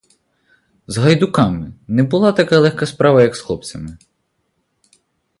[0.87, 3.97] З гайдуками не була така легка справа, як з хлопцями.